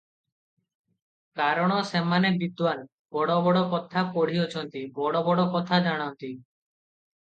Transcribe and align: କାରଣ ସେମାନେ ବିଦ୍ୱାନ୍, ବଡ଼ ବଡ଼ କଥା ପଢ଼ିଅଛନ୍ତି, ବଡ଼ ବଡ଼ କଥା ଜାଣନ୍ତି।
କାରଣ 1.41 1.75
ସେମାନେ 1.89 2.31
ବିଦ୍ୱାନ୍, 2.43 2.81
ବଡ଼ 3.17 3.35
ବଡ଼ 3.49 3.63
କଥା 3.75 4.03
ପଢ଼ିଅଛନ୍ତି, 4.17 4.83
ବଡ଼ 4.99 5.25
ବଡ଼ 5.29 5.47
କଥା 5.57 5.83
ଜାଣନ୍ତି। 5.89 6.33